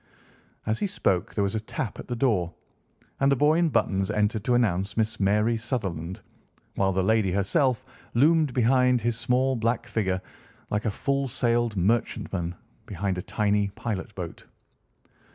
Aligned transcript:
As 0.65 0.79
he 0.79 0.87
spoke 0.87 1.35
there 1.35 1.43
was 1.43 1.53
a 1.53 1.59
tap 1.59 1.99
at 1.99 2.07
the 2.07 2.15
door, 2.15 2.55
and 3.19 3.31
the 3.31 3.35
boy 3.35 3.59
in 3.59 3.69
buttons 3.69 4.09
entered 4.09 4.43
to 4.45 4.55
announce 4.55 4.97
Miss 4.97 5.19
Mary 5.19 5.57
Sutherland, 5.57 6.21
while 6.73 6.91
the 6.91 7.03
lady 7.03 7.31
herself 7.33 7.85
loomed 8.15 8.51
behind 8.51 8.99
his 9.01 9.15
small 9.15 9.55
black 9.55 9.85
figure 9.85 10.23
like 10.71 10.85
a 10.85 10.89
full 10.89 11.27
sailed 11.27 11.77
merchant 11.77 12.33
man 12.33 12.55
behind 12.87 13.19
a 13.19 13.21
tiny 13.21 13.67
pilot 13.75 14.15
boat. 14.15 14.47